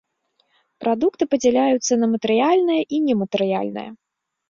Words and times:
Прадукты 0.83 1.27
падзяляюцца 1.35 2.01
на 2.01 2.11
матэрыяльныя 2.17 2.81
і 2.95 3.05
нематэрыяльныя. 3.07 3.89